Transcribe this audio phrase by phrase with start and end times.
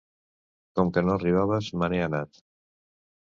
[0.77, 2.43] Com que no arribaves, me n'he anat.